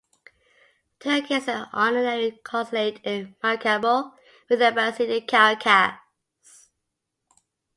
[0.99, 4.15] Turkey has an honorary consulate in Maracaibo
[4.49, 6.71] with an embassy in Caracas.